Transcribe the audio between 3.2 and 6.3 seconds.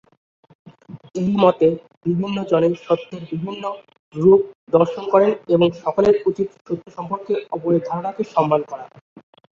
বিভিন্ন রূপ দর্শন করেন এবং সকলের